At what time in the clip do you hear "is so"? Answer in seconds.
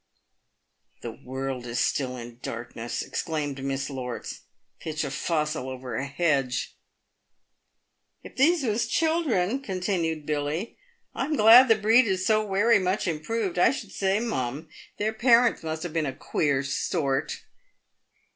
12.07-12.43